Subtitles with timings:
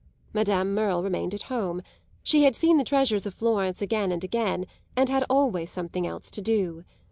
[0.33, 1.83] Madame Merle remained at home;
[2.23, 6.31] she had seen the treasures of Florence again and again and had always something else
[6.31, 6.83] to do.